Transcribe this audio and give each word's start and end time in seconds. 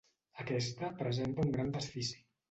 Aquesta 0.43 0.87
presenta 1.01 1.45
un 1.47 1.51
gran 1.57 1.69
desfici. 1.77 2.17